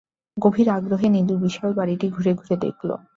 [0.37, 2.89] গভীর আগ্রহে নীলু বিশাল বাড়িটি ঘুরে-ঘুরে দেখল।